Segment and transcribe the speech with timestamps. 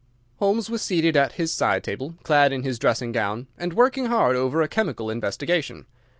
[0.39, 4.35] Holmes was seated at his side table clad in his dressing gown, and working hard
[4.35, 5.85] over a chemical investigation.